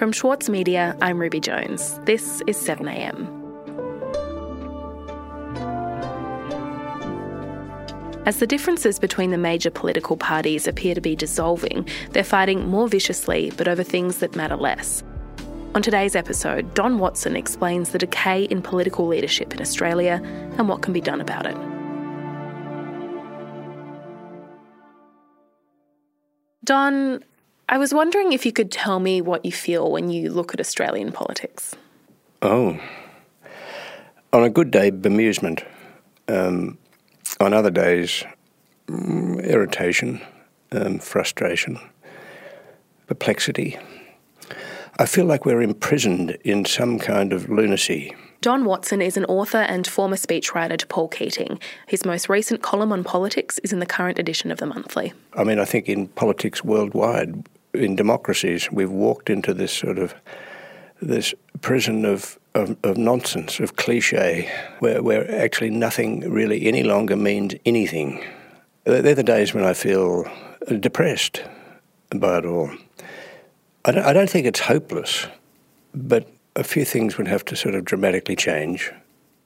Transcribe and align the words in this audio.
From 0.00 0.12
Schwartz 0.12 0.48
Media, 0.48 0.96
I'm 1.02 1.18
Ruby 1.18 1.40
Jones. 1.40 2.00
This 2.04 2.42
is 2.46 2.56
7am. 2.56 3.26
As 8.24 8.38
the 8.38 8.46
differences 8.46 8.98
between 8.98 9.30
the 9.30 9.36
major 9.36 9.70
political 9.70 10.16
parties 10.16 10.66
appear 10.66 10.94
to 10.94 11.02
be 11.02 11.14
dissolving, 11.14 11.86
they're 12.12 12.24
fighting 12.24 12.66
more 12.68 12.88
viciously 12.88 13.52
but 13.58 13.68
over 13.68 13.82
things 13.82 14.18
that 14.18 14.34
matter 14.34 14.56
less. 14.56 15.02
On 15.74 15.82
today's 15.82 16.16
episode, 16.16 16.72
Don 16.72 16.98
Watson 16.98 17.36
explains 17.36 17.90
the 17.90 17.98
decay 17.98 18.44
in 18.44 18.62
political 18.62 19.06
leadership 19.06 19.52
in 19.52 19.60
Australia 19.60 20.22
and 20.56 20.66
what 20.66 20.80
can 20.80 20.94
be 20.94 21.02
done 21.02 21.20
about 21.20 21.44
it. 21.44 21.56
Don, 26.64 27.22
I 27.72 27.78
was 27.78 27.94
wondering 27.94 28.32
if 28.32 28.44
you 28.44 28.50
could 28.50 28.72
tell 28.72 28.98
me 28.98 29.20
what 29.20 29.44
you 29.44 29.52
feel 29.52 29.92
when 29.92 30.10
you 30.10 30.30
look 30.30 30.52
at 30.52 30.58
Australian 30.58 31.12
politics. 31.12 31.76
Oh. 32.42 32.80
On 34.32 34.42
a 34.42 34.50
good 34.50 34.72
day, 34.72 34.90
bemusement. 34.90 35.64
Um, 36.26 36.78
on 37.38 37.54
other 37.54 37.70
days, 37.70 38.24
mm, 38.88 39.44
irritation, 39.44 40.20
um, 40.72 40.98
frustration, 40.98 41.78
perplexity. 43.06 43.78
I 44.98 45.06
feel 45.06 45.26
like 45.26 45.46
we're 45.46 45.62
imprisoned 45.62 46.38
in 46.42 46.64
some 46.64 46.98
kind 46.98 47.32
of 47.32 47.48
lunacy. 47.48 48.16
Don 48.40 48.64
Watson 48.64 49.00
is 49.00 49.16
an 49.16 49.26
author 49.26 49.58
and 49.58 49.86
former 49.86 50.16
speechwriter 50.16 50.76
to 50.76 50.86
Paul 50.88 51.06
Keating. 51.06 51.60
His 51.86 52.04
most 52.04 52.28
recent 52.28 52.62
column 52.62 52.90
on 52.90 53.04
politics 53.04 53.60
is 53.60 53.72
in 53.72 53.78
the 53.78 53.86
current 53.86 54.18
edition 54.18 54.50
of 54.50 54.58
The 54.58 54.66
Monthly. 54.66 55.12
I 55.34 55.44
mean, 55.44 55.60
I 55.60 55.64
think 55.64 55.88
in 55.88 56.08
politics 56.08 56.64
worldwide, 56.64 57.46
in 57.74 57.96
democracies, 57.96 58.70
we've 58.70 58.90
walked 58.90 59.30
into 59.30 59.54
this 59.54 59.72
sort 59.72 59.98
of 59.98 60.14
this 61.02 61.34
prison 61.62 62.04
of, 62.04 62.38
of, 62.54 62.76
of, 62.82 62.98
nonsense, 62.98 63.58
of 63.58 63.76
cliche, 63.76 64.50
where, 64.80 65.02
where 65.02 65.30
actually 65.40 65.70
nothing 65.70 66.30
really 66.30 66.66
any 66.66 66.82
longer 66.82 67.16
means 67.16 67.54
anything. 67.64 68.22
They're 68.84 69.14
the 69.14 69.22
days 69.22 69.54
when 69.54 69.64
I 69.64 69.72
feel 69.72 70.24
depressed 70.78 71.42
by 72.14 72.38
it 72.38 72.44
all. 72.44 72.70
I 73.84 73.92
don't, 73.92 74.04
I 74.04 74.12
don't 74.12 74.28
think 74.28 74.46
it's 74.46 74.60
hopeless, 74.60 75.26
but 75.94 76.28
a 76.56 76.64
few 76.64 76.84
things 76.84 77.16
would 77.16 77.28
have 77.28 77.44
to 77.46 77.56
sort 77.56 77.74
of 77.74 77.84
dramatically 77.84 78.36
change. 78.36 78.92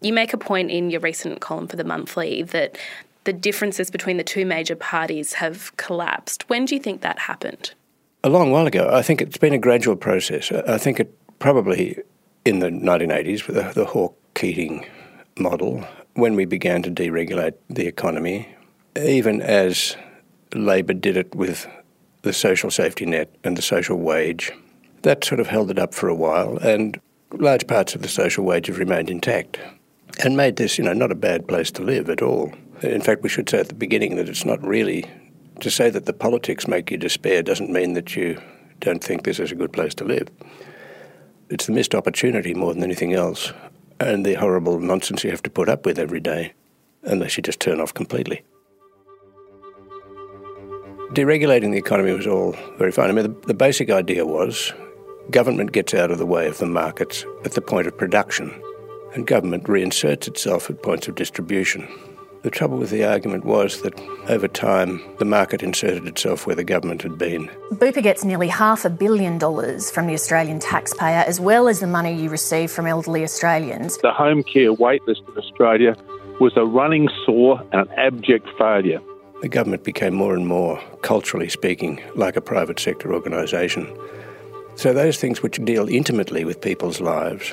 You 0.00 0.12
make 0.12 0.33
a 0.33 0.38
point 0.38 0.70
in 0.70 0.91
your 0.91 1.00
recent 1.00 1.41
column 1.41 1.69
for 1.69 1.77
The 1.77 1.84
Monthly 1.84 2.42
that 2.42 2.77
the 3.25 3.33
differences 3.33 3.91
between 3.91 4.16
the 4.16 4.25
two 4.25 4.44
major 4.44 4.77
parties 4.77 5.34
have 5.34 5.75
collapsed. 5.77 6.48
When 6.48 6.64
do 6.64 6.75
you 6.75 6.81
think 6.81 7.00
that 7.00 7.20
happened? 7.20 7.75
A 8.25 8.30
long 8.30 8.50
while 8.50 8.67
ago. 8.67 8.89
I 8.91 9.03
think 9.03 9.20
it's 9.20 9.36
been 9.36 9.53
a 9.53 9.58
gradual 9.58 9.97
process. 9.97 10.50
I 10.50 10.78
think 10.78 10.98
it 10.98 11.14
probably 11.41 11.98
in 12.47 12.61
the 12.61 12.70
1980s 12.70 13.47
with 13.47 13.56
the, 13.56 13.78
the 13.78 13.84
Hawke 13.84 14.19
Keating 14.34 14.86
model, 15.39 15.86
when 16.14 16.34
we 16.34 16.47
began 16.47 16.83
to 16.84 16.91
deregulate 16.91 17.53
the 17.69 17.86
economy, 17.86 18.48
even 18.97 19.42
as 19.42 19.98
Labor 20.55 20.94
did 20.94 21.19
it 21.19 21.34
with 21.34 21.69
the 22.22 22.33
social 22.33 22.70
safety 22.70 23.05
net 23.05 23.28
and 23.44 23.58
the 23.58 23.62
social 23.62 23.98
wage. 23.98 24.53
That 25.03 25.22
sort 25.22 25.38
of 25.38 25.48
held 25.48 25.70
it 25.70 25.78
up 25.78 25.92
for 25.92 26.09
a 26.09 26.14
while, 26.14 26.56
and 26.56 26.98
large 27.31 27.66
parts 27.66 27.94
of 27.94 28.00
the 28.00 28.09
social 28.09 28.42
wage 28.42 28.69
have 28.69 28.78
remained 28.78 29.11
intact 29.11 29.61
and 30.25 30.34
made 30.34 30.56
this, 30.56 30.78
you 30.78 30.84
know, 30.84 30.94
not 30.94 31.12
a 31.12 31.14
bad 31.14 31.47
place 31.47 31.70
to 31.72 31.83
live 31.83 32.09
at 32.09 32.22
all. 32.22 32.55
In 32.81 33.03
fact, 33.03 33.22
we 33.22 33.28
should 33.28 33.50
say 33.50 33.61
at 33.61 33.69
the 33.69 33.75
beginning 33.75 34.16
that 34.16 34.31
it's 34.31 34.47
not 34.47 34.66
really 34.66 35.05
to 35.60 35.70
say 35.70 35.91
that 35.91 36.06
the 36.06 36.12
politics 36.12 36.66
make 36.66 36.91
you 36.91 36.97
despair 36.97 37.42
doesn't 37.42 37.70
mean 37.70 37.94
that 37.94 38.16
you 38.16 38.41
don't 38.80 39.02
think 39.02 39.22
this 39.22 39.38
is 39.38 39.52
a 39.52 39.56
good 39.56 39.72
place 39.72 39.94
to 39.94 40.05
live. 40.05 40.28
It's 41.50 41.66
the 41.66 41.72
missed 41.72 41.94
opportunity 41.94 42.55
more 42.55 42.74
than 42.74 42.83
anything 42.83 43.12
else, 43.12 43.52
and 44.00 44.25
the 44.25 44.34
horrible 44.34 44.80
nonsense 44.80 45.25
you 45.25 45.30
have 45.30 45.42
to 45.42 45.50
put 45.50 45.69
up 45.69 45.86
with 45.86 45.98
every 45.98 46.20
day, 46.20 46.52
unless 47.03 47.37
you 47.37 47.43
just 47.43 47.60
turn 47.60 47.81
off 47.81 47.94
completely. 47.94 48.43
Deregulating 51.12 51.70
the 51.70 51.78
economy 51.78 52.12
was 52.12 52.26
all 52.26 52.56
very 52.76 52.91
fine. 52.91 53.09
I 53.09 53.12
mean, 53.12 53.25
the, 53.25 53.47
the 53.47 53.54
basic 53.54 53.91
idea 53.91 54.26
was 54.26 54.72
government 55.31 55.72
gets 55.72 55.94
out 55.94 56.10
of 56.10 56.19
the 56.19 56.26
way 56.26 56.48
of 56.48 56.59
the 56.59 56.66
markets 56.66 57.25
at 57.44 57.53
the 57.53 57.60
point 57.60 57.87
of 57.87 57.97
production, 57.97 58.53
and 59.14 59.26
government 59.26 59.69
reinserts 59.69 60.26
itself 60.26 60.69
at 60.69 60.82
points 60.82 61.06
of 61.06 61.14
distribution. 61.14 61.87
The 62.44 62.50
trouble 62.50 62.77
with 62.77 62.91
the 62.91 63.05
argument 63.05 63.47
was 63.47 63.81
that 63.81 63.99
over 64.28 64.47
time 64.47 65.03
the 65.19 65.25
market 65.25 65.62
inserted 65.62 66.06
itself 66.06 66.47
where 66.47 66.55
the 66.55 66.62
government 66.62 67.00
had 67.00 67.16
been. 67.16 67.49
Bupa 67.72 68.03
gets 68.03 68.22
nearly 68.22 68.49
half 68.49 68.84
a 68.84 68.91
billion 68.91 69.38
dollars 69.38 69.91
from 69.91 70.06
the 70.06 70.12
Australian 70.12 70.60
taxpayer, 70.60 71.25
as 71.27 71.41
well 71.41 71.69
as 71.69 71.81
the 71.81 71.87
money 71.87 72.12
you 72.15 72.28
receive 72.28 72.71
from 72.71 72.87
elderly 72.87 73.25
Australians. 73.25 73.97
The 73.97 74.12
home 74.12 74.43
care 74.43 74.75
waitlist 74.75 75.27
in 75.27 75.38
Australia 75.38 75.97
was 76.38 76.53
a 76.56 76.66
running 76.66 77.09
sore 77.25 77.62
and 77.72 77.88
an 77.88 77.94
abject 77.97 78.47
failure 78.59 79.00
the 79.44 79.49
government 79.49 79.84
became 79.84 80.15
more 80.15 80.34
and 80.34 80.47
more, 80.47 80.81
culturally 81.03 81.50
speaking, 81.50 82.00
like 82.15 82.34
a 82.34 82.41
private 82.41 82.81
sector 82.81 83.12
organisation. 83.12 83.87
So 84.75 84.94
those 84.94 85.19
things 85.19 85.43
which 85.43 85.62
deal 85.66 85.87
intimately 85.87 86.47
with 86.47 86.62
people's 86.62 86.99
lives 86.99 87.53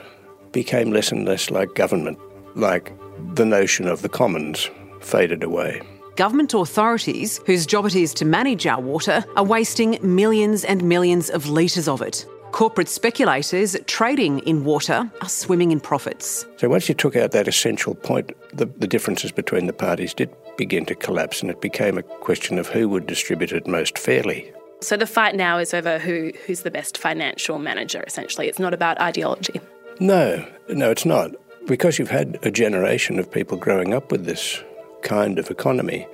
became 0.54 0.92
less 0.92 1.12
and 1.12 1.26
less 1.26 1.52
like 1.52 1.74
government, 1.76 2.18
like 2.56 2.94
the 3.36 3.46
notion 3.46 3.90
of 3.90 4.04
the 4.04 4.08
commons 4.08 4.70
faded 5.02 5.44
away. 5.44 5.82
Government 6.16 6.54
authorities, 6.54 7.40
whose 7.46 7.66
job 7.66 7.86
it 7.86 7.96
is 7.96 8.14
to 8.16 8.26
manage 8.26 8.68
our 8.68 8.82
water, 8.82 9.24
are 9.36 9.44
wasting 9.44 9.98
millions 10.02 10.64
and 10.64 10.84
millions 10.84 11.30
of 11.30 11.48
litres 11.48 11.88
of 11.88 12.02
it. 12.02 12.26
Corporate 12.52 12.90
speculators 12.90 13.78
trading 13.88 14.40
in 14.40 14.66
water 14.66 15.10
are 15.22 15.30
swimming 15.30 15.72
in 15.72 15.80
profits. 15.80 16.46
So 16.58 16.68
once 16.68 16.90
you 16.90 16.96
took 16.96 17.16
out 17.16 17.32
that 17.32 17.48
essential 17.48 17.96
point, 17.96 18.36
the, 18.56 18.66
the 18.66 18.88
differences 18.88 19.32
between 19.32 19.68
the 19.68 19.74
parties 19.74 20.14
did 20.14 20.30
begin 20.58 20.86
to 20.88 20.96
collapse, 20.96 21.42
and 21.42 21.50
it 21.50 21.62
became 21.62 21.98
a 21.98 22.04
question 22.04 22.60
of 22.60 22.68
who 22.68 22.90
would 22.90 23.08
distribute 23.08 23.54
it 23.54 23.68
most 23.68 23.98
fairly. 23.98 24.52
So 24.82 24.98
the 24.98 25.08
fight 25.08 25.36
now 25.36 25.60
is 25.60 25.74
over 25.74 25.98
who 25.98 26.32
who's 26.46 26.62
the 26.62 26.72
best 26.72 26.98
financial 26.98 27.58
manager. 27.58 28.04
Essentially, 28.06 28.48
it's 28.48 28.60
not 28.60 28.74
about 28.74 29.00
ideology. 29.00 29.62
No, 30.00 30.46
no, 30.70 30.92
it's 30.92 31.06
not. 31.06 31.32
Because 31.68 32.00
you've 32.00 32.10
had 32.10 32.38
a 32.42 32.52
generation 32.52 33.20
of 33.20 33.32
people 33.32 33.58
growing 33.58 33.94
up 33.94 34.12
with 34.12 34.26
this 34.26 34.62
kind 35.02 35.40
of 35.40 35.50
economy, 35.50 36.08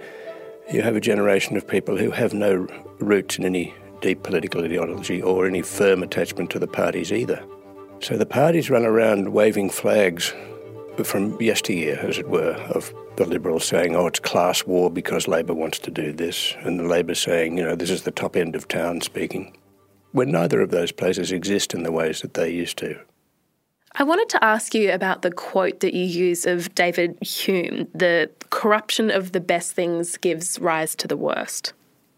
you 0.71 0.81
have 0.81 0.95
a 0.95 1.01
generation 1.01 1.55
of 1.55 1.67
people 1.67 1.97
who 1.97 2.11
have 2.11 2.33
no 2.33 2.67
roots 2.99 3.37
in 3.37 3.45
any 3.45 3.73
deep 4.01 4.23
political 4.23 4.63
ideology 4.63 5.21
or 5.21 5.47
any 5.47 5.61
firm 5.61 6.03
attachment 6.03 6.49
to 6.51 6.59
the 6.59 6.67
parties 6.67 7.11
either. 7.11 7.43
So 7.99 8.17
the 8.17 8.25
parties 8.25 8.69
run 8.69 8.85
around 8.85 9.33
waving 9.33 9.69
flags 9.69 10.33
from 11.03 11.39
yesteryear, 11.41 11.99
as 11.99 12.17
it 12.17 12.29
were, 12.29 12.53
of 12.69 12.93
the 13.17 13.25
Liberals 13.25 13.65
saying, 13.65 13.95
oh, 13.95 14.07
it's 14.07 14.19
class 14.19 14.65
war 14.65 14.89
because 14.89 15.27
Labor 15.27 15.53
wants 15.53 15.79
to 15.79 15.91
do 15.91 16.11
this, 16.11 16.55
and 16.61 16.79
the 16.79 16.83
Labor 16.83 17.15
saying, 17.15 17.57
you 17.57 17.63
know, 17.63 17.75
this 17.75 17.89
is 17.89 18.03
the 18.03 18.11
top 18.11 18.35
end 18.35 18.55
of 18.55 18.67
town 18.67 19.01
speaking, 19.01 19.55
when 20.11 20.31
neither 20.31 20.61
of 20.61 20.71
those 20.71 20.91
places 20.91 21.31
exist 21.31 21.73
in 21.73 21.83
the 21.83 21.91
ways 21.91 22.21
that 22.21 22.33
they 22.33 22.49
used 22.49 22.77
to. 22.77 22.99
I 23.93 24.03
wanted 24.03 24.29
to 24.29 24.43
ask 24.43 24.75
you 24.75 24.91
about 24.91 25.21
the 25.21 25.31
quote 25.31 25.79
that 25.79 25.93
you 25.93 26.03
use 26.03 26.45
of 26.45 26.73
David 26.75 27.17
Hume 27.21 27.87
the 27.93 28.29
corruption 28.49 29.09
of 29.09 29.31
the 29.31 29.39
best 29.39 29.73
things 29.73 30.17
gives 30.17 30.59
rise 30.59 30.95
to 30.95 31.07
the 31.07 31.17
worst. 31.17 31.73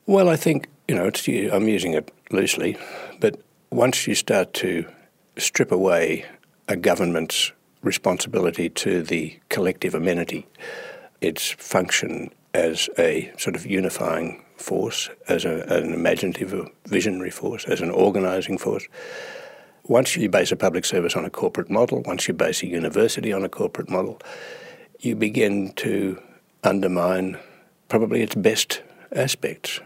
Well, 0.06 0.30
I 0.30 0.36
think, 0.36 0.68
you 0.88 0.96
know, 0.96 1.12
I'm 1.54 1.68
using 1.68 1.94
it 1.94 2.12
loosely, 2.32 2.78
but 3.20 3.40
once 3.72 4.08
you 4.08 4.16
start 4.16 4.54
to 4.56 4.86
strip 5.38 5.72
away 5.72 6.26
a 6.68 6.76
government's 6.76 7.52
responsibility 7.82 8.70
to 8.70 9.02
the 9.02 9.40
collective 9.50 9.96
amenity, 9.96 10.48
its 11.22 11.52
function 11.52 12.32
as 12.54 12.90
a 12.98 13.32
sort 13.38 13.56
of 13.56 13.66
unifying 13.66 14.44
force, 14.58 15.10
as 15.28 15.46
a, 15.46 15.62
an 15.70 15.94
imaginative, 15.94 16.70
visionary 16.86 17.30
force, 17.30 17.66
as 17.66 17.82
an 17.82 17.90
organising 17.90 18.58
force. 18.58 18.88
Once 19.88 20.16
you 20.16 20.30
base 20.30 20.52
a 20.52 20.56
public 20.56 20.86
service 20.86 21.16
on 21.16 21.26
a 21.26 21.30
corporate 21.30 21.70
model, 21.70 22.02
once 22.06 22.28
you 22.28 22.34
base 22.34 22.62
a 22.64 22.68
university 22.68 23.34
on 23.34 23.44
a 23.44 23.50
corporate 23.50 23.90
model, 23.90 24.22
you 25.00 25.16
begin 25.16 25.72
to 25.74 26.22
undermine 26.64 27.38
probably 27.88 28.22
its 28.22 28.36
best 28.36 28.82
aspects. 29.12 29.80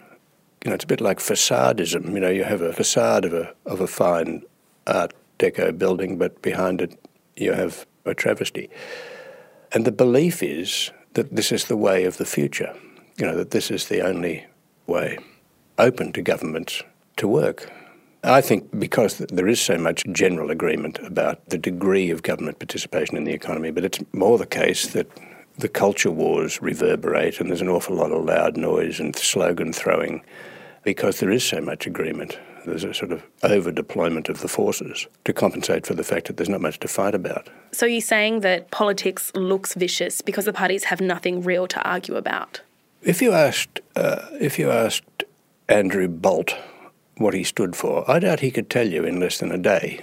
You 0.64 0.70
know, 0.70 0.76
it's 0.76 0.84
a 0.84 0.88
bit 0.88 1.02
like 1.02 1.20
facadism. 1.20 2.14
You 2.14 2.20
know, 2.20 2.30
you 2.30 2.44
have 2.44 2.62
a 2.62 2.74
facade 2.74 3.26
of 3.26 3.34
a 3.34 3.54
of 3.66 3.82
a 3.82 3.88
fine 3.88 4.44
Art 4.88 5.14
Deco 5.40 5.78
building, 5.78 6.18
but 6.18 6.42
behind 6.42 6.82
it 6.82 7.00
you 7.36 7.54
have 7.54 7.86
a 8.06 8.14
travesty. 8.14 8.70
And 9.72 9.86
the 9.86 9.92
belief 9.92 10.44
is 10.44 10.92
that 11.14 11.36
this 11.36 11.52
is 11.52 11.66
the 11.66 11.78
way 11.78 12.06
of 12.06 12.18
the 12.18 12.26
future, 12.26 12.74
you 13.18 13.26
know, 13.26 13.36
that 13.36 13.52
this 13.52 13.72
is 13.72 13.88
the 13.88 14.02
only 14.02 14.46
way 14.88 15.18
open 15.78 16.12
to 16.14 16.22
governments 16.22 16.84
to 17.18 17.28
work. 17.28 17.72
I 18.24 18.42
think 18.42 18.80
because 18.80 19.18
there 19.18 19.48
is 19.48 19.60
so 19.60 19.78
much 19.78 20.04
general 20.12 20.50
agreement 20.50 20.98
about 21.00 21.46
the 21.50 21.58
degree 21.58 22.10
of 22.10 22.24
government 22.24 22.60
participation 22.60 23.18
in 23.18 23.26
the 23.26 23.34
economy, 23.34 23.72
but 23.72 23.84
it's 23.84 24.00
more 24.14 24.38
the 24.38 24.46
case 24.46 24.88
that 24.88 25.08
the 25.58 25.68
culture 25.68 26.12
wars 26.12 26.62
reverberate 26.62 27.40
and 27.40 27.50
there's 27.50 27.62
an 27.62 27.70
awful 27.70 27.96
lot 27.96 28.12
of 28.12 28.24
loud 28.24 28.58
noise 28.58 29.00
and 29.00 29.16
slogan 29.16 29.74
throwing 29.74 30.24
because 30.84 31.20
there 31.20 31.32
is 31.32 31.44
so 31.44 31.62
much 31.62 31.86
agreement 31.86 32.38
There's 32.66 32.84
a 32.84 32.94
sort 32.94 33.12
of 33.12 33.24
over 33.44 33.72
deployment 33.72 34.30
of 34.30 34.42
the 34.42 34.48
forces 34.48 35.08
to 35.26 35.34
compensate 35.34 35.86
for 35.86 35.94
the 35.94 36.04
fact 36.04 36.28
that 36.28 36.38
there's 36.38 36.50
not 36.50 36.62
much 36.62 36.80
to 36.80 36.88
fight 36.88 37.16
about. 37.16 37.50
So 37.72 37.86
you're 37.86 38.02
saying 38.02 38.40
that 38.42 38.72
politics 38.72 39.32
looks 39.36 39.74
vicious 39.74 40.22
because 40.22 40.46
the 40.46 40.54
parties 40.54 40.86
have 40.86 41.02
nothing 41.02 41.44
real 41.44 41.68
to 41.68 41.82
argue 41.88 42.16
about? 42.16 42.62
If 43.02 43.22
you 43.22 43.34
asked, 43.34 43.82
uh, 43.96 44.28
if 44.40 44.58
you 44.58 44.72
asked 44.72 45.26
Andrew 45.68 46.08
Bolt 46.08 46.56
what 47.24 47.34
he 47.34 47.44
stood 47.44 47.76
for, 47.76 48.10
I 48.10 48.20
doubt 48.20 48.42
he 48.42 48.52
could 48.52 48.70
tell 48.70 48.88
you 48.88 49.04
in 49.04 49.20
less 49.20 49.40
than 49.40 49.52
a 49.52 49.58
day. 49.58 50.02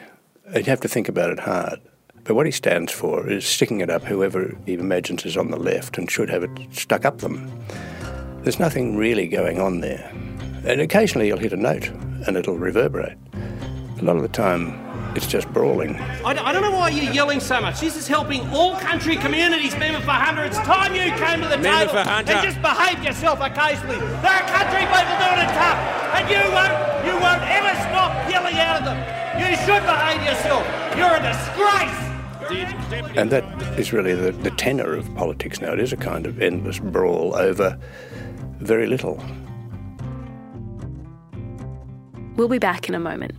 You'd 0.54 0.66
have 0.66 0.80
to 0.80 0.88
think 0.88 1.08
about 1.08 1.30
it 1.30 1.40
hard. 1.40 1.80
But 2.24 2.34
what 2.34 2.46
he 2.46 2.52
stands 2.52 2.92
for 2.92 3.28
is 3.28 3.46
sticking 3.46 3.80
it 3.80 3.90
up 3.90 4.02
whoever 4.02 4.56
he 4.66 4.74
imagines 4.74 5.24
is 5.24 5.36
on 5.36 5.50
the 5.50 5.56
left 5.58 5.98
and 5.98 6.10
should 6.10 6.30
have 6.30 6.42
it 6.42 6.50
stuck 6.72 7.04
up 7.04 7.18
them. 7.18 7.50
There's 8.42 8.58
nothing 8.58 8.96
really 8.96 9.28
going 9.28 9.60
on 9.60 9.80
there. 9.80 10.10
And 10.64 10.80
occasionally 10.80 11.28
you'll 11.28 11.38
hit 11.38 11.52
a 11.52 11.56
note 11.56 11.88
and 12.26 12.36
it'll 12.36 12.58
reverberate. 12.58 13.16
A 13.98 14.02
lot 14.02 14.16
of 14.16 14.22
the 14.22 14.28
time, 14.28 14.78
it's 15.16 15.26
just 15.26 15.48
brawling. 15.52 15.96
I, 16.24 16.30
I 16.30 16.52
don't 16.52 16.62
know 16.62 16.70
why 16.70 16.90
you're 16.90 17.12
yelling 17.12 17.40
so 17.40 17.60
much. 17.60 17.80
This 17.80 17.96
is 17.96 18.06
helping 18.06 18.48
all 18.48 18.76
country 18.76 19.16
communities, 19.16 19.76
Member 19.76 20.00
for 20.00 20.10
Hunter. 20.10 20.44
It's 20.44 20.58
time 20.58 20.94
you 20.94 21.10
came 21.16 21.42
to 21.42 21.48
the 21.48 21.58
Member 21.58 21.92
table 21.92 22.04
for 22.04 22.10
and 22.10 22.26
just 22.26 22.62
behave 22.62 23.02
yourself 23.02 23.40
occasionally. 23.40 23.98
There 23.98 24.32
are 24.32 24.46
country 24.48 24.80
people 24.80 25.16
doing 25.18 25.40
it 25.44 25.52
tough, 25.52 25.78
and 26.14 26.30
you 26.30 26.52
won't 26.52 26.89
You 29.38 29.56
should 29.56 29.82
behave 29.84 30.22
yourself. 30.24 30.66
You're 30.96 31.16
a 31.16 31.22
disgrace. 31.22 32.10
And 33.16 33.30
that 33.30 33.44
is 33.78 33.92
really 33.92 34.14
the, 34.14 34.32
the 34.32 34.50
tenor 34.50 34.94
of 34.94 35.14
politics 35.14 35.60
now. 35.60 35.72
It 35.72 35.80
is 35.80 35.92
a 35.92 35.96
kind 35.96 36.26
of 36.26 36.40
endless 36.42 36.78
brawl 36.78 37.36
over 37.36 37.78
very 38.58 38.86
little. 38.86 39.22
We'll 42.36 42.48
be 42.48 42.58
back 42.58 42.88
in 42.88 42.94
a 42.94 43.00
moment. 43.00 43.32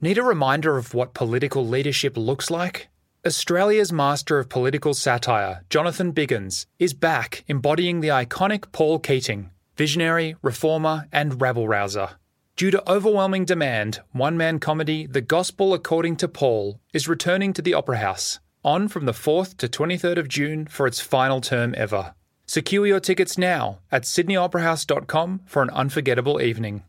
Need 0.00 0.18
a 0.18 0.22
reminder 0.22 0.76
of 0.76 0.92
what 0.92 1.14
political 1.14 1.66
leadership 1.66 2.16
looks 2.16 2.50
like? 2.50 2.88
Australia's 3.26 3.90
master 3.90 4.38
of 4.38 4.50
political 4.50 4.92
satire, 4.92 5.64
Jonathan 5.70 6.12
Biggins, 6.12 6.66
is 6.78 6.92
back 6.92 7.42
embodying 7.48 8.00
the 8.00 8.08
iconic 8.08 8.70
Paul 8.70 8.98
Keating, 8.98 9.50
visionary, 9.76 10.36
reformer, 10.42 11.06
and 11.12 11.40
rabble 11.40 11.68
rouser. 11.68 12.10
Due 12.56 12.70
to 12.70 12.90
overwhelming 12.90 13.44
demand, 13.44 14.00
one 14.12 14.36
man 14.36 14.60
comedy 14.60 15.06
The 15.06 15.20
Gospel 15.20 15.74
According 15.74 16.16
to 16.16 16.28
Paul 16.28 16.80
is 16.92 17.08
returning 17.08 17.52
to 17.52 17.62
the 17.62 17.74
Opera 17.74 17.98
House, 17.98 18.38
on 18.64 18.86
from 18.88 19.06
the 19.06 19.12
4th 19.12 19.56
to 19.56 19.68
23rd 19.68 20.18
of 20.18 20.28
June 20.28 20.66
for 20.66 20.86
its 20.86 21.00
final 21.00 21.40
term 21.40 21.74
ever. 21.76 22.14
Secure 22.46 22.86
your 22.86 23.00
tickets 23.00 23.36
now 23.36 23.80
at 23.90 24.02
sydneyoperahouse.com 24.02 25.40
for 25.46 25.62
an 25.62 25.70
unforgettable 25.70 26.40
evening. 26.40 26.84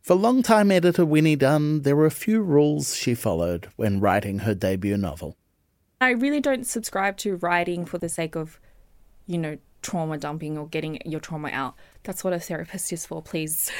For 0.00 0.16
longtime 0.16 0.72
editor 0.72 1.06
Winnie 1.06 1.36
Dunn, 1.36 1.82
there 1.82 1.94
were 1.94 2.06
a 2.06 2.10
few 2.10 2.42
rules 2.42 2.96
she 2.96 3.14
followed 3.14 3.68
when 3.76 4.00
writing 4.00 4.40
her 4.40 4.54
debut 4.54 4.96
novel. 4.96 5.36
I 6.00 6.10
really 6.10 6.40
don't 6.40 6.66
subscribe 6.66 7.16
to 7.18 7.36
writing 7.36 7.84
for 7.84 7.98
the 7.98 8.08
sake 8.08 8.34
of, 8.34 8.58
you 9.26 9.38
know, 9.38 9.58
trauma 9.82 10.18
dumping 10.18 10.56
or 10.56 10.66
getting 10.68 10.98
your 11.04 11.20
trauma 11.20 11.48
out. 11.50 11.74
That's 12.04 12.24
what 12.24 12.32
a 12.32 12.40
therapist 12.40 12.92
is 12.92 13.04
for. 13.04 13.22
Please, 13.22 13.70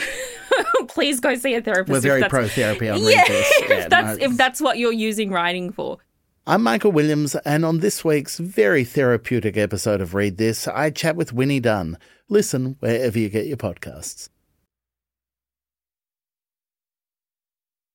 please 0.88 1.20
go 1.20 1.34
see 1.34 1.54
a 1.54 1.62
therapist. 1.62 1.90
We're 1.90 2.00
very 2.00 2.28
pro 2.28 2.46
therapy 2.48 2.88
on 2.88 3.00
Yeah, 3.00 3.06
Read 3.06 3.28
This. 3.28 3.60
Yeah, 3.60 3.74
if 3.74 3.88
that's 3.88 4.18
no, 4.18 4.24
if 4.24 4.36
that's 4.36 4.60
what 4.60 4.78
you're 4.78 4.92
using 4.92 5.30
writing 5.30 5.72
for. 5.72 5.98
I'm 6.44 6.64
Michael 6.64 6.90
Williams, 6.90 7.36
and 7.36 7.64
on 7.64 7.78
this 7.78 8.04
week's 8.04 8.38
very 8.38 8.84
therapeutic 8.84 9.56
episode 9.56 10.00
of 10.00 10.12
Read 10.12 10.38
This, 10.38 10.66
I 10.66 10.90
chat 10.90 11.14
with 11.14 11.32
Winnie 11.32 11.60
Dunn. 11.60 11.96
Listen 12.28 12.76
wherever 12.80 13.16
you 13.16 13.28
get 13.28 13.46
your 13.46 13.56
podcasts. 13.56 14.28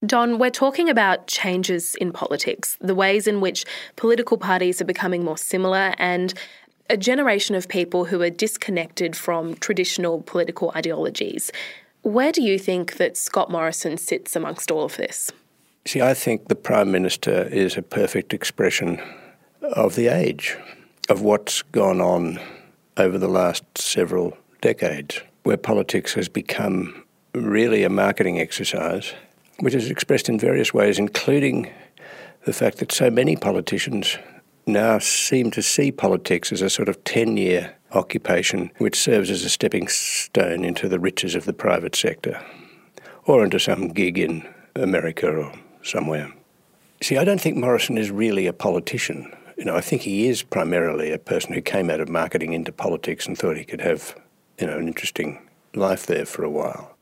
Don, 0.06 0.38
we're 0.38 0.52
talking 0.52 0.90
about 0.90 1.28
changes 1.28 1.96
in 1.96 2.14
politics, 2.14 2.78
the 2.80 2.96
ways 2.96 3.28
in 3.28 3.42
which 3.42 3.66
political 3.96 4.38
parties 4.38 4.80
are 4.80 4.86
becoming 4.86 5.26
more 5.26 5.38
similar, 5.38 5.94
and 5.98 6.34
a 6.90 6.98
generation 6.98 7.56
of 7.56 7.68
people 7.68 8.06
who 8.06 8.22
are 8.22 8.30
disconnected 8.30 9.16
from 9.16 9.56
traditional 9.56 10.22
political 10.22 10.72
ideologies. 10.76 11.52
Where 12.02 12.32
do 12.32 12.42
you 12.42 12.58
think 12.58 12.98
that 12.98 13.18
Scott 13.18 13.52
Morrison 13.52 13.98
sits 13.98 14.36
amongst 14.36 14.72
all 14.72 14.84
of 14.84 14.98
this? 14.98 15.32
See, 15.86 16.02
I 16.02 16.14
think 16.14 16.48
the 16.48 16.56
Prime 16.56 16.92
Minister 16.92 17.44
is 17.44 17.78
a 17.78 17.82
perfect 17.82 18.34
expression 18.34 19.02
of 19.62 19.96
the 19.96 20.08
age, 20.08 20.58
of 21.10 21.22
what's 21.22 21.62
gone 21.62 22.02
on 22.02 22.40
over 22.98 23.18
the 23.18 23.28
last 23.28 23.64
several 23.78 24.38
decades, 24.62 25.22
where 25.44 25.58
politics 25.58 26.14
has 26.14 26.30
become 26.30 27.04
really 27.34 27.84
a 27.84 27.90
marketing 27.90 28.40
exercise, 28.40 29.14
which 29.60 29.74
is 29.74 29.90
expressed 29.90 30.30
in 30.30 30.40
various 30.40 30.74
ways, 30.74 31.00
including 31.00 31.72
the 32.46 32.54
fact 32.54 32.78
that 32.78 32.92
so 32.92 33.10
many 33.10 33.36
politicians 33.36 34.18
now 34.68 35.00
seem 35.00 35.52
to 35.52 35.62
see 35.62 35.92
politics 35.92 36.52
as 36.52 36.62
a 36.62 36.70
sort 36.70 36.90
of 36.90 37.04
10 37.04 37.38
year 37.38 37.76
occupation 37.94 38.70
which 38.78 39.00
serves 39.00 39.30
as 39.30 39.44
a 39.44 39.50
stepping 39.50 39.88
stone 39.88 40.66
into 40.66 40.90
the 40.90 41.00
riches 41.00 41.36
of 41.36 41.46
the 41.46 41.54
private 41.54 41.96
sector 41.96 42.44
or 43.26 43.44
into 43.44 43.60
some 43.60 43.88
gig 43.90 44.18
in 44.18 44.48
America 44.76 45.30
or 45.30 45.54
somewhere. 45.84 46.32
See, 47.02 47.18
I 47.18 47.24
don't 47.24 47.40
think 47.40 47.58
Morrison 47.58 47.98
is 47.98 48.12
really 48.12 48.48
a 48.48 48.54
politician. 48.54 49.32
You 49.58 49.66
know, 49.66 49.76
I 49.76 49.82
think 49.82 50.02
he 50.02 50.28
is 50.28 50.44
primarily 50.44 51.12
a 51.12 51.20
person 51.20 51.54
who 51.54 51.62
came 51.62 51.90
out 51.90 52.00
of 52.00 52.10
marketing 52.10 52.54
into 52.54 52.72
politics 52.72 53.26
and 53.26 53.38
thought 53.38 53.58
he 53.58 53.64
could 53.64 53.82
have, 53.82 54.16
you 54.60 54.68
know, 54.68 54.78
an 54.78 54.88
interesting 54.88 55.48
life 55.74 56.06
there 56.06 56.26
for 56.26 56.44
a 56.44 56.50
while. 56.50 56.96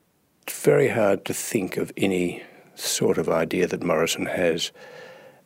It's 0.44 0.62
very 0.64 0.90
hard 0.90 1.26
to 1.26 1.34
think 1.34 1.78
of 1.78 1.92
any 1.98 2.44
sort 2.76 3.18
of 3.18 3.30
idea 3.30 3.68
that 3.68 3.84
Morrison 3.84 4.26
has 4.26 4.72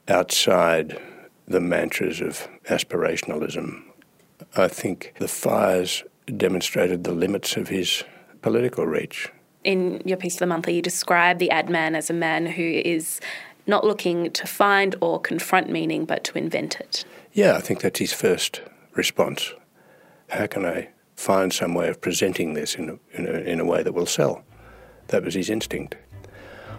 outside 0.08 1.00
the 1.50 1.60
mantras 1.60 2.22
of 2.22 2.48
aspirationalism. 2.66 3.84
I 4.56 4.68
think 4.68 5.14
the 5.20 5.28
fires 5.28 6.04
demonstrated 6.38 7.04
the 7.04 7.12
limits 7.12 7.58
of 7.58 7.68
his 7.68 8.04
political 8.42 8.86
reach. 8.86 9.30
In 9.64 10.02
your 10.06 10.18
piece 10.18 10.36
of 10.36 10.40
the 10.40 10.48
monthly, 10.48 10.76
you 10.76 10.82
describe 10.82 11.40
the 11.40 11.52
ad 11.52 11.70
man 11.70 11.96
as 11.96 12.10
a 12.10 12.14
man 12.14 12.46
who 12.46 12.64
is 12.64 13.20
not 13.68 13.84
looking 13.84 14.32
to 14.32 14.48
find 14.48 14.96
or 15.02 15.20
confront 15.20 15.70
meaning, 15.70 16.06
but 16.06 16.24
to 16.26 16.38
invent 16.38 16.80
it. 16.80 17.04
Yeah, 17.34 17.56
I 17.56 17.62
think 17.62 17.82
that's 17.82 18.00
his 18.00 18.14
first 18.14 18.62
response. 18.94 19.54
How 20.30 20.48
can 20.48 20.66
I 20.66 20.90
find 21.16 21.52
some 21.52 21.74
way 21.74 21.90
of 21.90 22.00
presenting 22.00 22.54
this 22.54 22.76
in 22.76 22.90
a, 22.90 23.18
in 23.18 23.28
a, 23.28 23.40
in 23.40 23.60
a 23.60 23.66
way 23.66 23.84
that 23.84 23.94
will 23.94 24.06
sell? 24.06 24.44
That 25.08 25.24
was 25.24 25.34
his 25.34 25.50
instinct. 25.50 25.96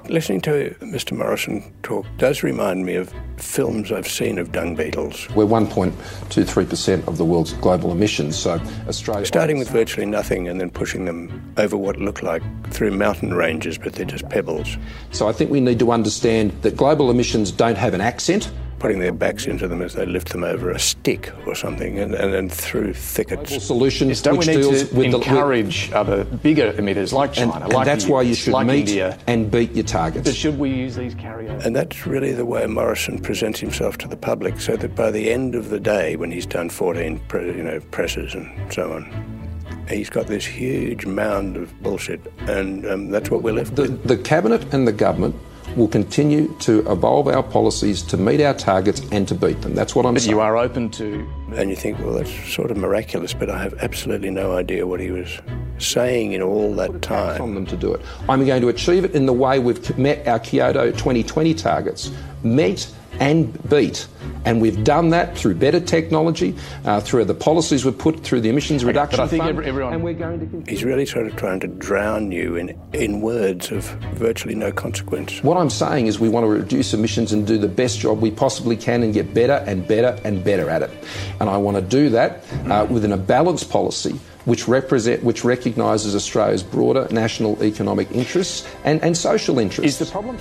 Listening 0.08 0.40
to 0.42 0.74
Mr. 0.80 1.16
Morrison 1.16 1.72
talk 1.82 2.04
does 2.18 2.42
remind 2.42 2.84
me 2.84 2.94
of 2.96 3.12
films 3.36 3.92
I've 3.92 4.08
seen 4.08 4.38
of 4.38 4.50
dung 4.50 4.74
beetles. 4.74 5.28
We're 5.36 5.44
1.23% 5.44 7.06
of 7.06 7.16
the 7.16 7.24
world's 7.24 7.52
global 7.54 7.92
emissions, 7.92 8.36
so 8.36 8.60
Australia. 8.88 9.26
Starting 9.26 9.58
with 9.58 9.70
virtually 9.70 10.06
nothing 10.06 10.48
and 10.48 10.60
then 10.60 10.70
pushing 10.70 11.04
them 11.04 11.52
over 11.58 11.76
what 11.76 11.98
look 11.98 12.22
like 12.22 12.42
through 12.72 12.90
mountain 12.92 13.34
ranges, 13.34 13.78
but 13.78 13.92
they're 13.92 14.04
just 14.04 14.28
pebbles. 14.28 14.76
So 15.12 15.28
I 15.28 15.32
think 15.32 15.50
we 15.50 15.60
need 15.60 15.78
to 15.78 15.92
understand 15.92 16.52
that 16.62 16.76
global 16.76 17.10
emissions 17.10 17.52
don't 17.52 17.78
have 17.78 17.94
an 17.94 18.00
accent. 18.00 18.50
Putting 18.80 18.98
their 18.98 19.12
backs 19.12 19.46
into 19.46 19.68
them 19.68 19.82
as 19.82 19.92
they 19.92 20.06
lift 20.06 20.30
them 20.30 20.42
over 20.42 20.70
a 20.70 20.78
stick 20.78 21.32
or 21.46 21.54
something 21.54 21.98
and, 21.98 22.14
and 22.14 22.32
then 22.32 22.48
through 22.48 22.94
thickets. 22.94 23.50
Global 23.50 23.60
solutions 23.60 24.22
Don't 24.22 24.38
which 24.38 24.46
we 24.48 24.56
need 24.56 24.62
deals 24.62 24.88
to 24.88 24.94
with 24.96 25.14
encourage 25.14 25.92
other 25.92 26.24
bigger 26.24 26.72
emitters 26.72 27.12
like 27.12 27.34
the. 27.34 27.42
And, 27.42 27.52
China, 27.52 27.64
and 27.66 27.74
like 27.74 27.84
that's 27.84 28.06
the 28.06 28.12
why 28.12 28.22
you 28.22 28.34
should 28.34 28.54
like 28.54 28.66
meet 28.66 28.88
India? 28.88 29.18
and 29.26 29.50
beat 29.50 29.72
your 29.72 29.84
targets. 29.84 30.26
But 30.26 30.34
should 30.34 30.58
we 30.58 30.70
use 30.70 30.96
these 30.96 31.14
carryovers? 31.14 31.64
And 31.66 31.76
that's 31.76 32.06
really 32.06 32.32
the 32.32 32.46
way 32.46 32.66
Morrison 32.66 33.18
presents 33.20 33.60
himself 33.60 33.98
to 33.98 34.08
the 34.08 34.16
public, 34.16 34.58
so 34.60 34.76
that 34.78 34.94
by 34.96 35.10
the 35.10 35.30
end 35.30 35.54
of 35.54 35.68
the 35.68 35.78
day, 35.78 36.16
when 36.16 36.30
he's 36.30 36.46
done 36.46 36.70
14 36.70 37.20
pre- 37.28 37.48
you 37.54 37.62
know, 37.62 37.80
presses 37.90 38.34
and 38.34 38.72
so 38.72 38.92
on, 38.94 39.84
he's 39.90 40.08
got 40.08 40.26
this 40.26 40.46
huge 40.46 41.04
mound 41.04 41.58
of 41.58 41.82
bullshit, 41.82 42.32
and 42.48 42.86
um, 42.86 43.10
that's 43.10 43.30
what 43.30 43.42
we're 43.42 43.52
left 43.52 43.76
The, 43.76 43.82
with. 43.82 44.04
the 44.04 44.16
cabinet 44.16 44.72
and 44.72 44.88
the 44.88 44.92
government 44.92 45.36
will 45.76 45.88
continue 45.88 46.48
to 46.60 46.80
evolve 46.90 47.28
our 47.28 47.42
policies 47.42 48.02
to 48.02 48.16
meet 48.16 48.40
our 48.40 48.54
targets 48.54 49.02
and 49.12 49.26
to 49.28 49.34
beat 49.34 49.60
them. 49.62 49.74
That's 49.74 49.94
what 49.94 50.04
I'm 50.06 50.14
But 50.14 50.22
saying. 50.22 50.30
you 50.36 50.40
are 50.40 50.56
open 50.56 50.90
to. 50.90 51.26
And 51.56 51.70
you 51.70 51.76
think, 51.76 51.98
well, 51.98 52.12
that's 52.14 52.30
sort 52.52 52.70
of 52.70 52.76
miraculous, 52.76 53.34
but 53.34 53.50
I 53.50 53.62
have 53.62 53.74
absolutely 53.80 54.30
no 54.30 54.56
idea 54.56 54.86
what 54.86 55.00
he 55.00 55.10
was 55.10 55.38
saying 55.78 56.32
in 56.32 56.42
all 56.42 56.74
that 56.76 57.02
time. 57.02 57.40
on 57.40 57.54
them 57.54 57.66
to 57.66 57.76
do 57.76 57.92
it. 57.92 58.00
I'm 58.28 58.44
going 58.46 58.60
to 58.62 58.68
achieve 58.68 59.04
it 59.04 59.12
in 59.14 59.26
the 59.26 59.32
way 59.32 59.58
we've 59.58 59.98
met 59.98 60.26
our 60.28 60.38
Kyoto 60.38 60.90
2020 60.92 61.54
targets, 61.54 62.10
meet 62.42 62.88
and 63.20 63.68
beat. 63.68 64.06
And 64.46 64.60
we've 64.62 64.82
done 64.82 65.10
that 65.10 65.36
through 65.36 65.56
better 65.56 65.78
technology, 65.80 66.56
uh, 66.86 67.00
through 67.00 67.26
the 67.26 67.34
policies 67.34 67.84
we've 67.84 67.96
put 67.96 68.20
through 68.20 68.40
the 68.40 68.48
emissions 68.48 68.84
reduction 68.84 69.18
but 69.18 69.24
I 69.24 69.28
think 69.28 69.42
fund, 69.42 69.50
every- 69.50 69.66
everyone- 69.66 69.92
and 69.92 70.02
we're 70.02 70.14
going 70.14 70.40
to 70.40 70.46
continue. 70.46 70.64
He's 70.66 70.82
really 70.82 71.04
sort 71.04 71.26
of 71.26 71.36
trying 71.36 71.60
to 71.60 71.66
drown 71.68 72.32
you 72.32 72.56
in, 72.56 72.74
in 72.94 73.20
words 73.20 73.70
of 73.70 73.84
virtually 74.14 74.54
no 74.54 74.72
consequence. 74.72 75.42
What 75.44 75.58
I'm 75.58 75.68
saying 75.70 76.06
is 76.06 76.18
we 76.18 76.30
want 76.30 76.44
to 76.44 76.48
reduce 76.50 76.94
emissions 76.94 77.32
and 77.32 77.46
do 77.46 77.58
the 77.58 77.68
best 77.68 78.00
job 78.00 78.20
we 78.20 78.30
possibly 78.30 78.76
can 78.76 79.02
and 79.02 79.12
get 79.12 79.34
better 79.34 79.62
and 79.66 79.86
better 79.86 80.18
and 80.24 80.42
better 80.42 80.70
at 80.70 80.82
it. 80.82 80.90
And 81.38 81.50
I 81.50 81.58
want 81.58 81.76
to 81.76 81.82
do 81.82 82.08
that 82.10 82.42
uh, 82.70 82.86
within 82.88 83.12
a 83.12 83.18
balanced 83.18 83.70
policy 83.70 84.18
which 84.46 84.66
represent 84.66 85.22
which 85.22 85.44
recognises 85.44 86.14
Australia's 86.14 86.62
broader 86.62 87.06
national 87.10 87.62
economic 87.62 88.10
interests 88.10 88.66
and, 88.84 89.02
and 89.04 89.14
social 89.14 89.58
interests. 89.58 90.00
Is 90.00 90.06
the 90.06 90.10
problem? 90.10 90.38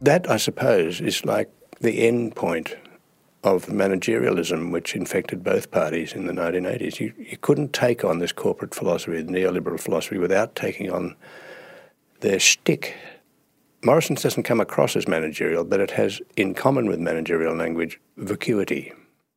That, 0.00 0.28
I 0.30 0.36
suppose, 0.36 1.00
is 1.00 1.24
like 1.24 1.50
the 1.80 2.06
end 2.06 2.36
point 2.36 2.76
of 3.42 3.66
managerialism 3.66 4.72
which 4.72 4.96
infected 4.96 5.44
both 5.44 5.70
parties 5.70 6.12
in 6.12 6.26
the 6.26 6.32
1980s. 6.32 6.98
You, 6.98 7.12
you 7.16 7.36
couldn't 7.38 7.72
take 7.72 8.04
on 8.04 8.18
this 8.18 8.32
corporate 8.32 8.74
philosophy, 8.74 9.22
the 9.22 9.32
neoliberal 9.32 9.78
philosophy, 9.78 10.18
without 10.18 10.56
taking 10.56 10.90
on 10.90 11.14
their 12.20 12.40
shtick. 12.40 12.94
Morrison's 13.84 14.22
doesn't 14.22 14.42
come 14.42 14.60
across 14.60 14.96
as 14.96 15.06
managerial, 15.06 15.64
but 15.64 15.80
it 15.80 15.92
has, 15.92 16.20
in 16.36 16.54
common 16.54 16.86
with 16.86 16.98
managerial 16.98 17.54
language, 17.54 18.00
vacuity. 18.16 18.92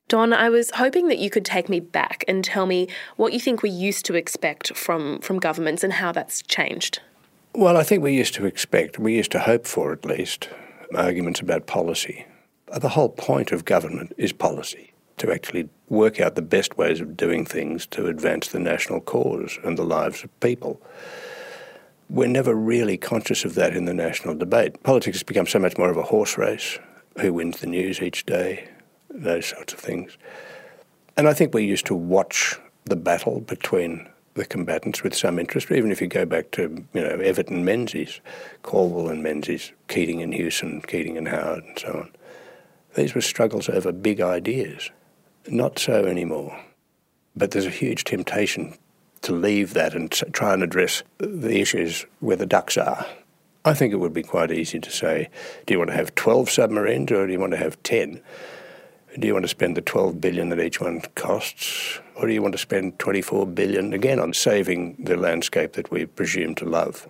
Don, 0.07 0.33
I 0.33 0.49
was 0.49 0.71
hoping 0.71 1.07
that 1.09 1.19
you 1.19 1.29
could 1.29 1.45
take 1.45 1.69
me 1.69 1.79
back 1.79 2.23
and 2.27 2.43
tell 2.43 2.65
me 2.65 2.87
what 3.15 3.31
you 3.31 3.39
think 3.39 3.61
we 3.61 3.69
used 3.69 4.05
to 4.05 4.15
expect 4.15 4.75
from, 4.75 5.19
from 5.19 5.37
governments 5.37 5.83
and 5.83 5.93
how 5.93 6.11
that's 6.11 6.41
changed. 6.41 6.99
Well, 7.59 7.75
I 7.75 7.83
think 7.83 8.01
we 8.01 8.13
used 8.13 8.35
to 8.35 8.45
expect, 8.45 8.99
we 8.99 9.17
used 9.17 9.33
to 9.33 9.39
hope 9.39 9.67
for 9.67 9.91
at 9.91 10.05
least, 10.05 10.47
arguments 10.95 11.41
about 11.41 11.67
policy. 11.67 12.25
Uh, 12.71 12.79
the 12.79 12.87
whole 12.87 13.09
point 13.09 13.51
of 13.51 13.65
government 13.65 14.13
is 14.15 14.31
policy, 14.31 14.93
to 15.17 15.29
actually 15.29 15.67
work 15.89 16.21
out 16.21 16.35
the 16.35 16.41
best 16.41 16.77
ways 16.77 17.01
of 17.01 17.17
doing 17.17 17.43
things 17.43 17.85
to 17.87 18.07
advance 18.07 18.47
the 18.47 18.61
national 18.61 19.01
cause 19.01 19.59
and 19.65 19.77
the 19.77 19.83
lives 19.83 20.23
of 20.23 20.39
people. 20.39 20.81
We're 22.09 22.29
never 22.29 22.55
really 22.55 22.95
conscious 22.95 23.43
of 23.43 23.55
that 23.55 23.75
in 23.75 23.83
the 23.83 23.93
national 23.93 24.35
debate. 24.35 24.81
Politics 24.83 25.17
has 25.17 25.23
become 25.23 25.45
so 25.45 25.59
much 25.59 25.77
more 25.77 25.89
of 25.89 25.97
a 25.97 26.03
horse 26.03 26.37
race 26.37 26.79
who 27.19 27.33
wins 27.33 27.59
the 27.59 27.67
news 27.67 28.01
each 28.01 28.25
day, 28.25 28.69
those 29.09 29.47
sorts 29.47 29.73
of 29.73 29.79
things. 29.79 30.17
And 31.17 31.27
I 31.27 31.33
think 31.33 31.53
we 31.53 31.65
used 31.65 31.87
to 31.87 31.93
watch 31.93 32.57
the 32.85 32.95
battle 32.95 33.41
between 33.41 34.07
the 34.35 34.45
combatants 34.45 35.03
with 35.03 35.15
some 35.15 35.39
interest, 35.39 35.71
even 35.71 35.91
if 35.91 36.01
you 36.01 36.07
go 36.07 36.25
back 36.25 36.51
to, 36.51 36.85
you 36.93 37.01
know, 37.01 37.17
Evatt 37.17 37.49
and 37.49 37.65
Menzies, 37.65 38.21
Calwell 38.63 39.09
and 39.09 39.23
Menzies, 39.23 39.71
Keating 39.87 40.21
and 40.21 40.33
Hewson, 40.33 40.81
Keating 40.81 41.17
and 41.17 41.27
Howard, 41.27 41.63
and 41.63 41.79
so 41.79 41.89
on. 41.89 42.11
These 42.95 43.15
were 43.15 43.21
struggles 43.21 43.69
over 43.69 43.91
big 43.91 44.21
ideas. 44.21 44.91
Not 45.47 45.79
so 45.79 46.05
anymore. 46.05 46.59
But 47.35 47.51
there's 47.51 47.65
a 47.65 47.71
huge 47.71 48.03
temptation 48.03 48.77
to 49.21 49.33
leave 49.33 49.73
that 49.73 49.93
and 49.93 50.11
try 50.11 50.53
and 50.53 50.63
address 50.63 51.03
the 51.17 51.59
issues 51.59 52.05
where 52.19 52.35
the 52.35 52.45
ducks 52.45 52.77
are. 52.77 53.05
I 53.65 53.73
think 53.73 53.93
it 53.93 53.97
would 53.97 54.13
be 54.13 54.23
quite 54.23 54.51
easy 54.51 54.79
to 54.79 54.89
say, 54.89 55.29
do 55.65 55.73
you 55.73 55.79
want 55.79 55.91
to 55.91 55.95
have 55.95 56.15
12 56.15 56.49
submarines 56.49 57.11
or 57.11 57.27
do 57.27 57.33
you 57.33 57.39
want 57.39 57.51
to 57.51 57.57
have 57.57 57.81
10? 57.83 58.21
Do 59.17 59.25
you 59.25 59.33
want 59.33 59.43
to 59.43 59.49
spend 59.49 59.75
the 59.75 59.81
12 59.81 60.21
billion 60.21 60.49
that 60.49 60.59
each 60.59 60.79
one 60.79 61.01
costs, 61.15 61.99
or 62.15 62.27
do 62.27 62.33
you 62.33 62.41
want 62.41 62.53
to 62.53 62.59
spend 62.59 62.99
24 62.99 63.47
billion 63.47 63.93
again 63.93 64.19
on 64.19 64.33
saving 64.33 64.97
the 64.99 65.17
landscape 65.17 65.73
that 65.73 65.89
we 65.89 66.05
presume 66.05 66.53
to 66.55 66.65
love? 66.65 67.07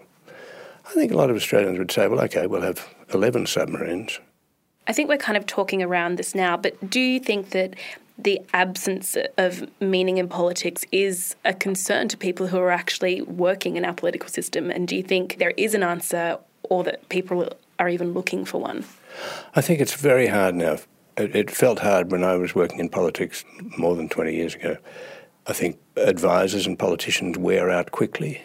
I 0.86 0.94
think 0.94 1.12
a 1.12 1.18
lot 1.18 1.30
of 1.30 1.36
Australians 1.36 1.78
would 1.78 1.92
say, 1.92 2.08
well, 2.08 2.22
okay, 2.22 2.48
we'll 2.48 2.62
have 2.62 2.88
11 3.14 3.48
submarines. 3.48 4.20
I 4.88 4.94
think 4.94 5.10
we're 5.10 5.18
kind 5.18 5.38
of 5.38 5.46
talking 5.46 5.84
around 5.84 6.18
this 6.18 6.34
now, 6.34 6.58
but 6.58 6.90
do 6.90 7.00
you 7.00 7.20
think 7.20 7.50
that 7.52 7.76
the 8.18 8.42
absence 8.54 9.16
of 9.38 9.70
meaning 9.80 10.18
in 10.18 10.28
politics 10.28 10.86
is 10.92 11.36
a 11.46 11.54
concern 11.54 12.08
to 12.08 12.18
people 12.18 12.48
who 12.48 12.58
are 12.58 12.72
actually 12.72 13.22
working 13.22 13.78
in 13.78 13.86
our 13.86 13.94
political 13.94 14.30
system? 14.30 14.72
And 14.72 14.88
do 14.88 14.96
you 14.96 15.04
think 15.04 15.38
there 15.38 15.54
is 15.58 15.76
an 15.76 15.84
answer 15.84 16.40
or 16.64 16.84
that 16.86 17.08
people 17.10 17.48
are 17.78 17.90
even 17.90 18.14
looking 18.14 18.46
for 18.46 18.60
one? 18.60 18.86
I 19.56 19.62
think 19.62 19.80
it's 19.80 19.94
very 19.94 20.28
hard 20.28 20.56
now. 20.56 20.78
It, 21.20 21.36
it 21.36 21.52
felt 21.52 21.80
hard 21.80 22.12
when 22.12 22.24
I 22.24 22.38
was 22.38 22.56
working 22.56 22.80
in 22.80 22.88
politics 22.88 23.44
more 23.78 23.96
than 23.96 24.08
20 24.08 24.34
years 24.34 24.56
ago. 24.56 24.78
I 25.46 25.54
think 25.54 25.78
advisors 25.98 26.66
and 26.66 26.80
politicians 26.80 27.38
wear 27.38 27.70
out 27.70 27.92
quickly. 27.92 28.42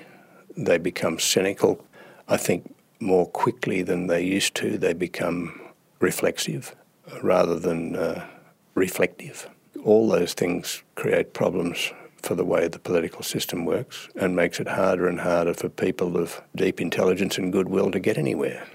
They 0.57 0.79
become 0.79 1.21
cynical. 1.21 1.85
I 2.29 2.37
think 2.37 2.75
more 2.99 3.29
quickly 3.29 3.83
than 3.83 4.09
they 4.09 4.23
used 4.23 4.57
to, 4.57 4.77
they 4.77 4.93
become 4.93 5.61
reflexive 6.01 6.75
rather 7.23 7.59
than 7.59 7.95
uh, 7.95 8.27
reflective. 8.75 9.49
All 9.85 10.09
those 10.09 10.35
things 10.35 10.83
create 10.97 11.33
problems 11.33 11.93
for 12.23 12.35
the 12.35 12.45
way 12.45 12.67
the 12.67 12.79
political 12.79 13.23
system 13.23 13.67
works 13.67 14.09
and 14.17 14.35
makes 14.35 14.59
it 14.59 14.67
harder 14.67 15.07
and 15.07 15.21
harder 15.21 15.55
for 15.55 15.69
people 15.69 16.17
of 16.17 16.43
deep 16.57 16.81
intelligence 16.81 17.39
and 17.39 17.53
goodwill 17.53 17.91
to 17.91 18.01
get 18.01 18.17
anywhere. 18.17 18.67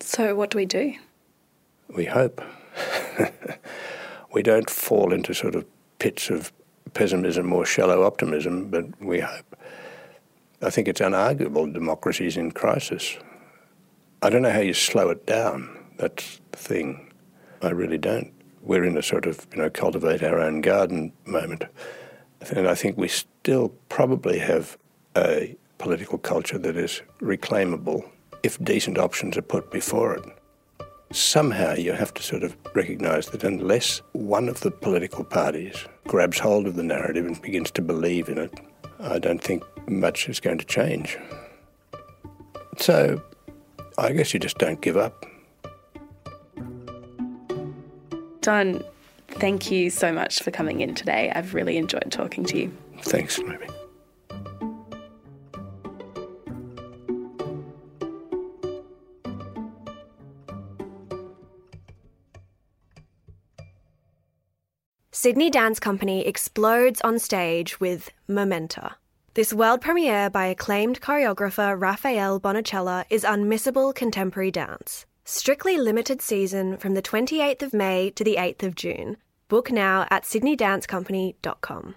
So, 0.00 0.34
what 0.34 0.50
do 0.50 0.58
we 0.58 0.66
do? 0.66 0.94
We 1.88 2.04
hope. 2.04 2.42
we 4.32 4.42
don't 4.42 4.68
fall 4.68 5.12
into 5.12 5.34
sort 5.34 5.54
of 5.54 5.64
pits 5.98 6.30
of 6.30 6.52
pessimism 6.92 7.52
or 7.52 7.64
shallow 7.64 8.04
optimism, 8.04 8.68
but 8.70 8.84
we 9.00 9.20
hope. 9.20 9.56
I 10.62 10.70
think 10.70 10.88
it's 10.88 11.00
unarguable 11.00 11.72
democracy's 11.72 12.36
in 12.36 12.52
crisis. 12.52 13.18
I 14.22 14.30
don't 14.30 14.42
know 14.42 14.50
how 14.50 14.60
you 14.60 14.72
slow 14.72 15.10
it 15.10 15.26
down. 15.26 15.84
That's 15.98 16.40
the 16.52 16.58
thing. 16.58 17.12
I 17.62 17.70
really 17.70 17.98
don't. 17.98 18.32
We're 18.62 18.84
in 18.84 18.96
a 18.96 19.02
sort 19.02 19.26
of, 19.26 19.46
you 19.52 19.58
know, 19.58 19.68
cultivate 19.68 20.22
our 20.22 20.38
own 20.38 20.62
garden 20.62 21.12
moment. 21.26 21.64
And 22.50 22.66
I 22.66 22.74
think 22.74 22.96
we 22.96 23.08
still 23.08 23.70
probably 23.88 24.38
have 24.38 24.78
a 25.16 25.56
political 25.78 26.18
culture 26.18 26.58
that 26.58 26.76
is 26.76 27.02
reclaimable 27.20 28.08
if 28.42 28.62
decent 28.62 28.98
options 28.98 29.36
are 29.36 29.42
put 29.42 29.70
before 29.70 30.14
it. 30.14 30.24
Somehow 31.12 31.74
you 31.74 31.92
have 31.92 32.12
to 32.14 32.22
sort 32.22 32.42
of 32.42 32.56
recognise 32.74 33.26
that 33.28 33.44
unless 33.44 34.02
one 34.12 34.48
of 34.48 34.60
the 34.60 34.70
political 34.70 35.24
parties 35.24 35.86
grabs 36.08 36.38
hold 36.38 36.66
of 36.66 36.74
the 36.74 36.82
narrative 36.82 37.26
and 37.26 37.40
begins 37.40 37.70
to 37.72 37.82
believe 37.82 38.28
in 38.28 38.38
it, 38.38 38.60
I 38.98 39.18
don't 39.18 39.42
think 39.42 39.62
much 39.88 40.28
is 40.28 40.40
going 40.40 40.58
to 40.58 40.64
change. 40.64 41.18
So 42.78 43.22
I 43.98 44.12
guess 44.12 44.34
you 44.34 44.40
just 44.40 44.58
don't 44.58 44.80
give 44.80 44.96
up. 44.96 45.26
Don, 48.40 48.82
thank 49.28 49.70
you 49.70 49.90
so 49.90 50.12
much 50.12 50.42
for 50.42 50.50
coming 50.50 50.80
in 50.80 50.94
today. 50.94 51.32
I've 51.34 51.54
really 51.54 51.76
enjoyed 51.76 52.10
talking 52.10 52.44
to 52.46 52.58
you. 52.58 52.76
Thanks, 53.02 53.38
Ruby. 53.38 53.66
Sydney 65.16 65.48
Dance 65.48 65.78
Company 65.78 66.26
explodes 66.26 67.00
on 67.02 67.20
stage 67.20 67.78
with 67.78 68.10
Momenta. 68.26 68.96
This 69.34 69.54
world 69.54 69.80
premiere 69.80 70.28
by 70.28 70.46
acclaimed 70.46 71.00
choreographer 71.00 71.80
Rafael 71.80 72.40
Bonachela 72.40 73.04
is 73.10 73.22
unmissable 73.22 73.94
contemporary 73.94 74.50
dance. 74.50 75.06
Strictly 75.24 75.78
limited 75.78 76.20
season 76.20 76.76
from 76.78 76.94
the 76.94 77.00
28th 77.00 77.62
of 77.62 77.72
May 77.72 78.10
to 78.10 78.24
the 78.24 78.34
8th 78.34 78.64
of 78.64 78.74
June. 78.74 79.16
Book 79.46 79.70
now 79.70 80.04
at 80.10 80.24
sydneydancecompany.com. 80.24 81.94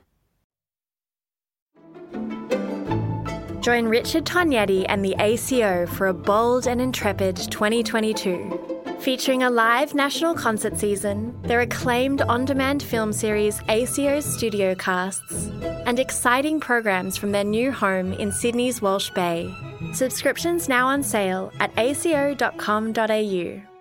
Join 3.61 3.87
Richard 3.87 4.25
Tognetti 4.25 4.85
and 4.87 5.03
the 5.03 5.15
ACO 5.17 5.87
for 5.87 6.05
a 6.05 6.13
bold 6.13 6.67
and 6.67 6.79
intrepid 6.79 7.35
2022. 7.35 8.76
Featuring 9.07 9.43
a 9.43 9.49
live 9.49 9.95
national 9.95 10.33
concert 10.33 10.77
season, 10.77 11.33
their 11.43 11.61
acclaimed 11.61 12.23
on 12.23 12.43
demand 12.43 12.83
film 12.83 13.13
series 13.13 13.61
ACO's 13.69 14.25
Studio 14.25 14.75
Casts, 14.75 15.47
and 15.85 15.97
exciting 15.97 16.59
programs 16.59 17.15
from 17.15 17.31
their 17.31 17.45
new 17.45 17.71
home 17.71 18.11
in 18.11 18.33
Sydney's 18.33 18.81
Walsh 18.81 19.09
Bay. 19.11 19.49
Subscriptions 19.93 20.67
now 20.67 20.87
on 20.87 21.03
sale 21.03 21.53
at 21.61 21.71
aco.com.au. 21.77 23.76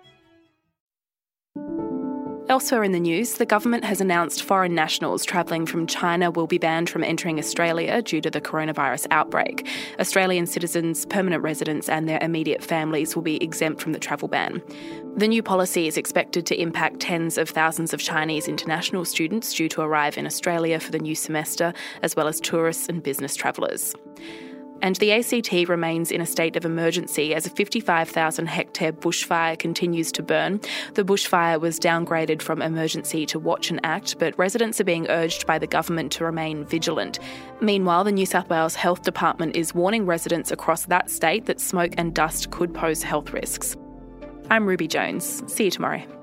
Elsewhere 2.49 2.85
in 2.85 2.93
the 2.93 2.99
news, 2.99 3.33
the 3.33 3.45
government 3.45 3.83
has 3.83 3.99
announced 3.99 4.41
foreign 4.41 4.73
nationals 4.73 5.25
travelling 5.25 5.65
from 5.65 5.85
China 5.85 6.31
will 6.31 6.47
be 6.47 6.57
banned 6.57 6.89
from 6.89 7.03
entering 7.03 7.39
Australia 7.39 8.01
due 8.01 8.21
to 8.21 8.31
the 8.31 8.39
coronavirus 8.39 9.05
outbreak. 9.11 9.67
Australian 9.99 10.45
citizens, 10.45 11.05
permanent 11.07 11.43
residents, 11.43 11.89
and 11.89 12.07
their 12.07 12.19
immediate 12.21 12.63
families 12.63 13.17
will 13.17 13.21
be 13.21 13.43
exempt 13.43 13.81
from 13.81 13.91
the 13.91 13.99
travel 13.99 14.29
ban. 14.29 14.61
The 15.17 15.27
new 15.27 15.43
policy 15.43 15.87
is 15.87 15.97
expected 15.97 16.45
to 16.45 16.61
impact 16.61 17.01
tens 17.01 17.37
of 17.37 17.49
thousands 17.49 17.93
of 17.93 17.99
Chinese 17.99 18.47
international 18.47 19.03
students 19.03 19.53
due 19.53 19.67
to 19.67 19.81
arrive 19.81 20.17
in 20.17 20.25
Australia 20.25 20.79
for 20.79 20.91
the 20.91 20.99
new 20.99 21.15
semester, 21.15 21.73
as 22.01 22.15
well 22.15 22.29
as 22.29 22.39
tourists 22.39 22.87
and 22.87 23.03
business 23.03 23.35
travellers. 23.35 23.93
And 24.81 24.95
the 24.97 25.11
ACT 25.11 25.69
remains 25.69 26.11
in 26.11 26.21
a 26.21 26.25
state 26.25 26.55
of 26.55 26.65
emergency 26.65 27.33
as 27.33 27.45
a 27.45 27.49
55,000 27.49 28.45
hectare 28.45 28.93
bushfire 28.93 29.57
continues 29.57 30.11
to 30.13 30.23
burn. 30.23 30.61
The 30.93 31.03
bushfire 31.03 31.59
was 31.59 31.79
downgraded 31.79 32.41
from 32.41 32.61
emergency 32.61 33.25
to 33.27 33.39
watch 33.39 33.69
and 33.69 33.79
act, 33.83 34.19
but 34.19 34.37
residents 34.37 34.79
are 34.79 34.85
being 34.85 35.07
urged 35.09 35.47
by 35.47 35.57
the 35.59 35.67
government 35.67 36.11
to 36.13 36.25
remain 36.25 36.65
vigilant. 36.65 37.19
Meanwhile, 37.61 38.03
the 38.03 38.11
New 38.11 38.25
South 38.25 38.49
Wales 38.49 38.75
Health 38.75 39.01
Department 39.03 39.55
is 39.55 39.73
warning 39.73 40.05
residents 40.05 40.51
across 40.51 40.85
that 40.85 41.09
state 41.09 41.45
that 41.45 41.59
smoke 41.59 41.93
and 41.97 42.13
dust 42.13 42.51
could 42.51 42.73
pose 42.73 43.03
health 43.03 43.31
risks. 43.33 43.75
I'm 44.49 44.65
Ruby 44.65 44.87
Jones. 44.87 45.43
See 45.51 45.65
you 45.65 45.71
tomorrow. 45.71 46.16